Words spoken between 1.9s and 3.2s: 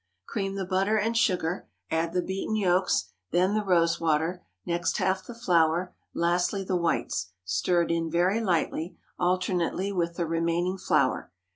add the beaten yolks,